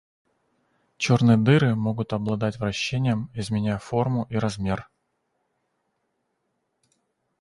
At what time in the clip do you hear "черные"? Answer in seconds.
0.97-1.37